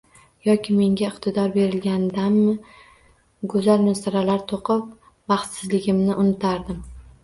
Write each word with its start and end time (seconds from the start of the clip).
Yoki 0.45 0.77
menga 0.77 1.05
iqtidor 1.09 1.53
berilgandami, 1.57 2.55
go`zal 3.55 3.87
misralar 3.87 4.45
to`qib, 4.57 4.93
baxtsizligimni 5.33 6.23
unutardim 6.29 6.87